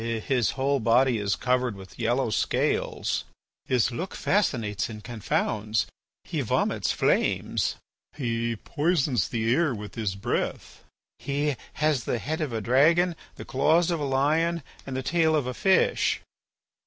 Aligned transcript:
"His 0.03 0.53
whole 0.57 0.79
body 0.79 1.19
is 1.19 1.35
covered 1.35 1.75
with 1.75 1.99
yellow 1.99 2.31
scales." 2.31 3.23
"His 3.65 3.91
look 3.91 4.15
fascinates 4.15 4.89
and 4.89 5.03
confounds. 5.03 5.85
He 6.23 6.41
vomits 6.41 6.91
flames." 6.91 7.75
"He 8.15 8.55
poisons 8.55 9.29
the 9.29 9.53
air 9.53 9.75
with 9.75 9.93
his 9.93 10.15
breath." 10.15 10.83
"He 11.19 11.55
has 11.73 12.05
the 12.05 12.17
head 12.17 12.41
of 12.41 12.51
a 12.51 12.61
dragon, 12.61 13.15
the 13.35 13.45
claws 13.45 13.91
of 13.91 13.99
a 13.99 14.03
lion, 14.03 14.63
and 14.87 14.97
the 14.97 15.03
tail 15.03 15.35
of 15.35 15.45
a 15.45 15.53
fish." 15.53 16.21